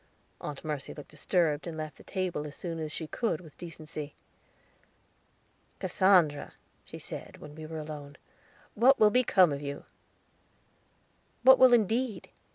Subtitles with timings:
[0.41, 4.15] Aunt Mercy looked disturbed, and left the table as soon as she could with decency.
[5.79, 8.17] "Cassandra," she said, when we were alone,
[8.73, 9.85] "what will become of you?"
[11.43, 12.29] "What will, indeed?